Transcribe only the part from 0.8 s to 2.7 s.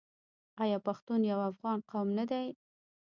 پښتون یو افغان قوم نه دی؟